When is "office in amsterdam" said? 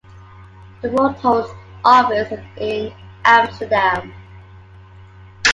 1.85-4.11